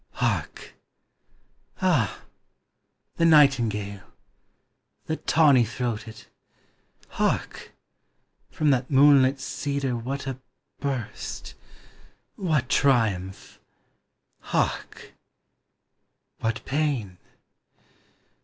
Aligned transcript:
Hark! 0.13 0.73
ah, 1.79 2.23
the 3.17 3.23
nightingale! 3.25 4.01
The 5.05 5.17
tawny 5.17 5.63
throated! 5.63 6.25
Hark! 7.07 7.73
from 8.49 8.71
that 8.71 8.89
moonlit 8.89 9.39
cedar 9.39 9.95
what 9.95 10.25
a 10.25 10.39
burst! 10.79 11.53
What 12.35 12.67
triumph! 12.67 13.59
hark,— 14.39 15.13
what 16.41 16.65
pain! 16.65 17.19